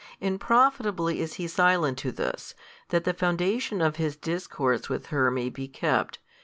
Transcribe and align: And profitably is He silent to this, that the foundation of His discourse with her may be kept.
And 0.19 0.39
profitably 0.41 1.19
is 1.19 1.35
He 1.35 1.45
silent 1.47 1.95
to 1.99 2.11
this, 2.11 2.55
that 2.89 3.03
the 3.03 3.13
foundation 3.13 3.83
of 3.83 3.97
His 3.97 4.15
discourse 4.15 4.89
with 4.89 5.05
her 5.13 5.29
may 5.29 5.49
be 5.51 5.67
kept. 5.67 6.17